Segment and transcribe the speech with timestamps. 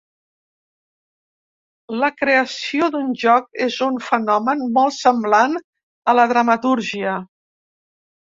[2.03, 7.13] La creació d'un joc és un fenomen molt semblant a la dramatúrgia.